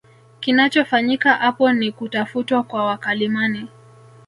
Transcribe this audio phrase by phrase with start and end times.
[0.39, 3.67] Kinachofanyika apo ni kutafutwa kwa wakalimani